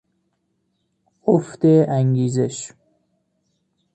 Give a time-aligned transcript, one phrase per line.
[1.25, 2.71] افت انگیزش